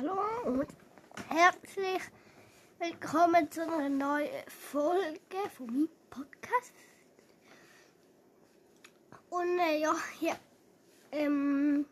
[0.00, 0.68] Hallo und
[1.28, 2.00] herzlich
[2.78, 6.72] willkommen zu einer neuen Folge von meinem Podcast.
[9.28, 10.36] Und äh, ja, hier,
[11.12, 11.84] ähm,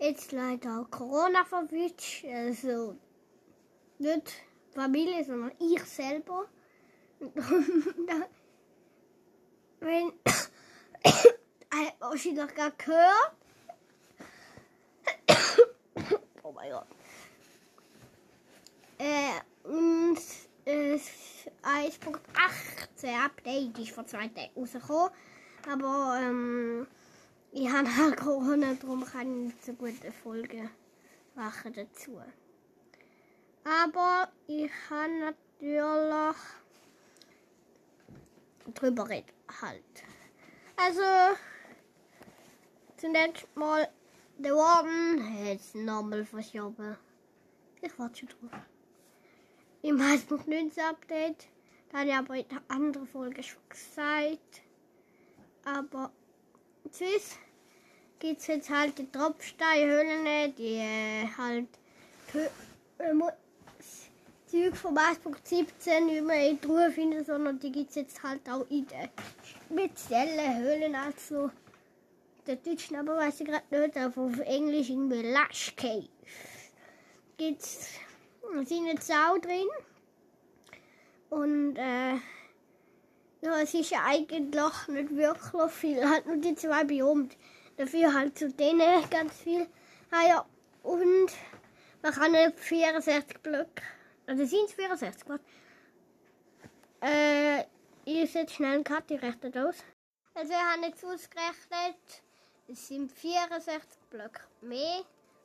[0.00, 2.96] jetzt leider Corona verwünscht, also
[3.98, 4.32] nicht
[4.74, 6.46] Familie, sondern ich selber.
[7.20, 7.36] Und
[9.78, 10.08] wenn,
[11.04, 13.32] äh, wahrscheinlich gar gehört,
[16.42, 16.86] oh mein Gott.
[18.98, 20.18] Äh, und
[20.64, 20.98] äh,
[21.62, 25.10] 1.18 Update ist vor zwei Tagen rausgekommen.
[25.70, 26.86] Aber ähm,
[27.52, 30.68] ich habe halt Corona, darum kann ich nicht so gute Folgen
[31.34, 32.20] machen dazu.
[33.64, 35.82] Aber ich kann natürlich
[38.74, 39.82] drüber reden halt.
[40.76, 41.02] Also
[42.96, 43.88] zunächst mal
[44.38, 46.96] der Warden hat es nochmal verschoben.
[47.80, 48.60] Ich warte schon drauf.
[49.82, 51.46] Im 1.19 Update,
[51.90, 54.62] da habe ich aber in der anderen Folge schon gesagt.
[55.64, 56.10] Aber
[56.90, 57.38] sonst
[58.18, 61.68] gibt es jetzt halt die Tropfsteinhöhlen, die äh, halt
[62.34, 62.48] äh,
[64.48, 68.48] Zeug vom 1.17 nicht mehr in die Ruhe finden, sondern die gibt es jetzt halt
[68.48, 69.08] auch in den
[69.44, 71.50] speziellen Höhlen, also
[72.46, 76.08] der deutschen, aber weiß ich gerade nicht, aber auf Englisch irgendwie Lush Cave.
[77.36, 77.90] Gibt's,
[78.54, 79.68] da sind jetzt auch drin.
[81.30, 82.14] Und äh,
[83.40, 84.40] ja, es ist eigentlich
[84.88, 87.28] nicht wirklich viel, halt nur die zwei Biome.
[87.76, 89.66] Dafür halt zu denen ganz viel.
[90.10, 90.46] Ah ja,
[90.82, 91.30] und
[92.02, 93.82] man kann nicht 64 Blöcke,
[94.26, 95.40] also sind es 64, was?
[97.00, 97.64] Äh,
[98.04, 99.84] ich setze schnell einen Cut, ich rechne das aus.
[100.34, 102.22] Also wir haben jetzt ausgerechnet,
[102.68, 105.02] es sind 64 Blöcke mehr.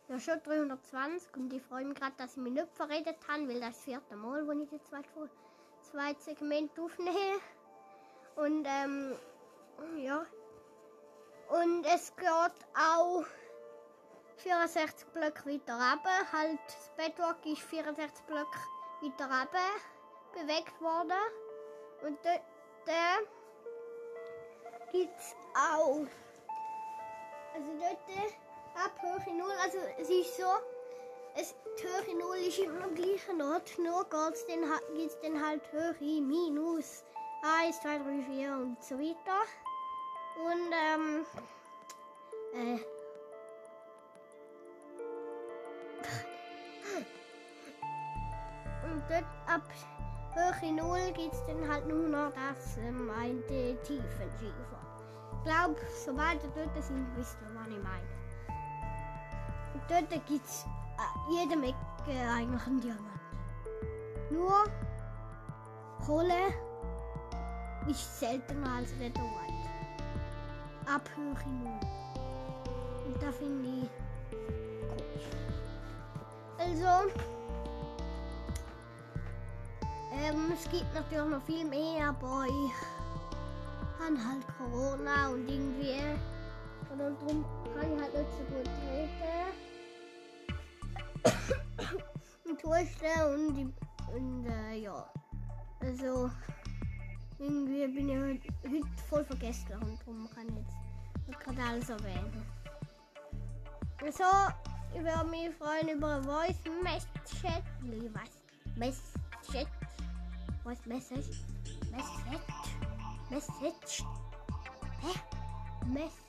[0.10, 3.62] Ja, schon 320 und ich freue mich gerade, dass ich mich nicht verredet habe, weil
[3.62, 5.30] das vierte Mal, wo ich das zweite,
[5.82, 7.40] zweite Segment aufnehme.
[8.36, 9.16] Und ähm,
[9.98, 10.26] ja.
[11.50, 13.24] Und es geht auch
[14.38, 16.32] 64 Blöcke weiter runter.
[16.34, 18.60] Halt, das Bedrock ist 64 Blöcke
[19.02, 19.60] weiter runter
[20.34, 21.20] bewegt worden.
[22.02, 22.42] Und dort
[22.88, 23.24] äh,
[24.92, 26.06] gibt es auch.
[27.54, 28.43] Also dort
[28.76, 29.52] ab Höhe 0.
[29.64, 30.44] Also es ist so,
[31.36, 31.56] es,
[32.16, 33.78] 0 ist immer am gleichen Ort.
[33.78, 34.46] Nur geht's
[34.96, 37.04] gibt's dann halt Höhe minus
[37.44, 39.42] 1, 2, 3, 4 und so weiter.
[40.36, 41.26] Und ähm,
[42.54, 42.80] äh,
[48.86, 49.62] und dort ab
[50.34, 53.42] Höhe 0 gibt es dann halt nur noch das ähm, eine
[53.84, 54.80] Tiefenschiefer.
[55.38, 55.76] Ich glaube,
[56.06, 58.08] sobald ihr dort sind, wisst ihr, was ich meine.
[59.74, 60.66] Und dort gibt es
[60.98, 61.76] an jedem Ecke
[62.08, 63.14] eigentlich einen Diamant.
[64.30, 64.66] Nur
[66.06, 66.54] Kohle
[67.88, 69.70] ist seltener als Red or White.
[70.94, 71.72] Ab Höhe 0.
[73.06, 73.90] Und da finde ich
[74.90, 75.28] komisch.
[76.58, 77.12] Also,
[80.14, 82.74] ähm, es gibt natürlich noch viel mehr, aber ich
[84.00, 86.02] habe halt Corona und irgendwie.
[86.92, 87.46] Und darum
[87.76, 89.33] kann ich halt nicht so gut reden.
[92.74, 93.74] Und husten und, die-
[94.14, 95.06] und äh, ja.
[95.80, 96.30] Also,
[97.40, 102.46] irgendwie bin ich heute, heute voll vergessen und darum kann ich jetzt gerade alles erwähnen.
[104.02, 104.24] Also,
[104.94, 107.44] ich würde mich freuen über ein Voice Message.
[108.14, 108.30] Was?
[108.76, 109.68] Message.
[110.64, 111.30] Voice Message.
[111.92, 112.44] Message.
[113.30, 114.04] Message.
[115.02, 115.20] Hä?
[115.86, 116.24] Message.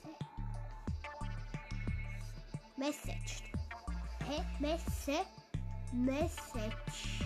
[2.77, 3.43] Message.
[4.27, 4.43] Hä?
[4.59, 5.44] Messe.
[5.95, 7.25] Message.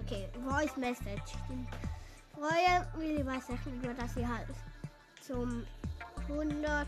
[0.00, 1.34] Okay, Voice Message.
[1.50, 4.46] Ich freue mich, ich weiß nicht, dass ich halt
[5.20, 5.66] zum
[6.28, 6.86] 100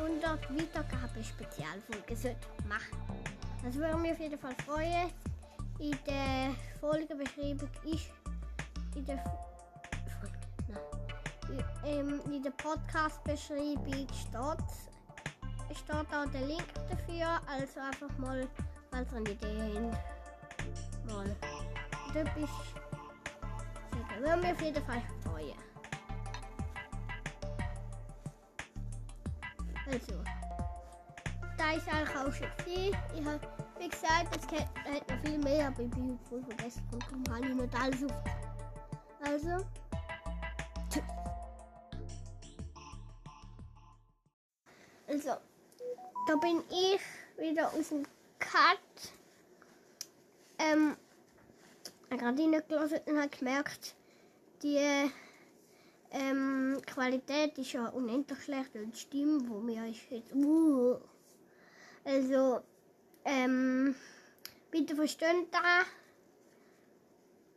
[0.00, 2.98] 100 Wiedergabe Spezialfolge sollte machen.
[3.62, 5.10] Das würde mich auf jeden Fall freuen.
[5.78, 8.10] In der Folgebeschreibung ist
[8.94, 9.18] in der
[10.18, 10.38] Folge,
[10.68, 17.40] nein, in, ähm, in der Podcast-Beschreibung steht, steht auch der Link dafür.
[17.46, 18.48] Also einfach mal,
[18.90, 21.36] falls ihr eine Idee habt, mal
[22.14, 22.50] etwas sagen.
[24.20, 25.54] Würde mich auf jeden Fall freuen.
[29.86, 30.14] Also,
[31.56, 32.92] da ist eigentlich auch schon viel.
[33.14, 33.40] Ich habe,
[33.78, 37.46] wie gesagt, es hat noch viel mehr, aber ich bin voll vergessen und darum habe
[37.46, 38.12] ich nicht alles auf.
[39.22, 39.64] Also,
[40.90, 41.02] tschüss.
[45.08, 45.36] Also,
[46.28, 47.00] da bin ich
[47.38, 48.04] wieder aus dem
[48.40, 49.12] gehabt.
[50.58, 50.96] Ähm,
[52.10, 53.94] gerade reingelassen und habe gemerkt,
[54.62, 55.10] die
[56.10, 60.34] ähm, Qualität ist ja unendlich schlecht und die Stimme, wo mir ist jetzt.
[60.34, 60.98] Uh,
[62.04, 62.60] also,
[63.24, 63.94] ähm,
[64.70, 65.82] bitte verstehen da.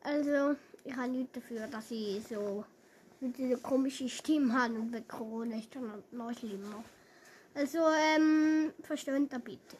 [0.04, 2.64] Also, ich habe nichts dafür, dass ich so
[3.22, 6.84] mit dieser komischen Stimme habe und bei Corona ist dann noch schlimmer.
[7.56, 7.80] Also,
[8.16, 9.78] ähm, verstehen da bitte.